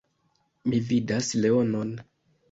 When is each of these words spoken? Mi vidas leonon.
Mi 0.71 0.79
vidas 0.91 1.29
leonon. 1.43 1.91